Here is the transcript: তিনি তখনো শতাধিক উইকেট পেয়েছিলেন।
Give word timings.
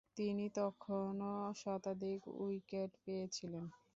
তিনি 0.17 0.45
তখনো 0.55 1.31
শতাধিক 1.55 2.21
উইকেট 2.39 2.91
পেয়েছিলেন। 3.03 3.65